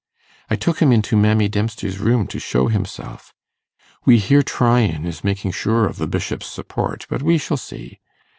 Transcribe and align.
I 0.49 0.55
took 0.55 0.79
him 0.81 0.91
into 0.91 1.15
Mammy 1.15 1.47
Dempster's 1.47 1.99
room 1.99 2.25
to 2.29 2.39
show 2.39 2.69
himself. 2.69 3.35
We 4.03 4.17
hear 4.17 4.41
Tryan 4.41 5.05
is 5.05 5.23
making 5.23 5.51
sure 5.51 5.85
of 5.85 5.97
the 5.97 6.07
Bishop's 6.07 6.47
support; 6.47 7.05
but 7.07 7.21
we 7.21 7.37
shall 7.37 7.55
see. 7.57 7.99